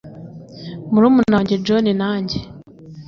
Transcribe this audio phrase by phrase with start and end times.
[0.91, 2.39] murumuna wanjye john na njye